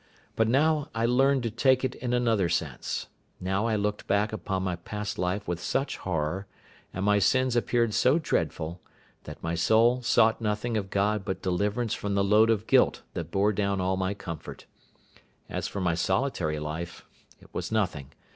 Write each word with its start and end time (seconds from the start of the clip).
But 0.35 0.47
now 0.47 0.89
I 0.95 1.05
learned 1.05 1.43
to 1.43 1.51
take 1.51 1.85
it 1.85 1.93
in 1.93 2.11
another 2.11 2.49
sense: 2.49 3.05
now 3.39 3.67
I 3.67 3.75
looked 3.75 4.07
back 4.07 4.33
upon 4.33 4.63
my 4.63 4.75
past 4.77 5.19
life 5.19 5.47
with 5.47 5.59
such 5.59 5.97
horror, 5.97 6.47
and 6.91 7.05
my 7.05 7.19
sins 7.19 7.55
appeared 7.55 7.93
so 7.93 8.17
dreadful, 8.17 8.81
that 9.25 9.43
my 9.43 9.53
soul 9.53 10.01
sought 10.01 10.41
nothing 10.41 10.75
of 10.75 10.89
God 10.89 11.23
but 11.23 11.43
deliverance 11.43 11.93
from 11.93 12.15
the 12.15 12.23
load 12.23 12.49
of 12.49 12.65
guilt 12.65 13.03
that 13.13 13.29
bore 13.29 13.53
down 13.53 13.79
all 13.79 13.95
my 13.95 14.15
comfort. 14.15 14.65
As 15.47 15.67
for 15.67 15.79
my 15.81 15.93
solitary 15.93 16.57
life, 16.57 17.05
it 17.39 17.49
was 17.53 17.71
nothing. 17.71 18.09